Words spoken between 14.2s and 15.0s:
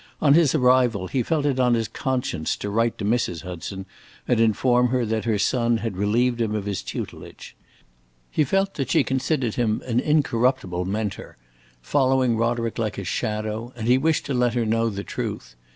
to let her know